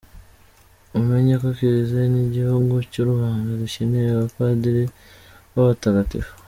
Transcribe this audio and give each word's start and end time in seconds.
Mumenye 0.93 1.33
ko 1.41 1.47
Kiliziya, 1.57 2.03
n’igihugu 2.13 2.73
cy’u 2.91 3.05
Rwanda 3.11 3.49
dukeneye 3.61 4.07
abapadiri 4.11 4.83
b’abatagatifu». 5.53 6.31